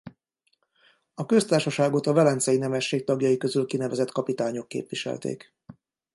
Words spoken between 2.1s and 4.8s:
velencei nemesség tagjai közül kinevezett kapitányok